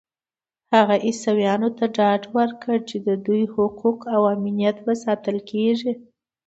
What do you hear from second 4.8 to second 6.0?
به ساتل کېږي.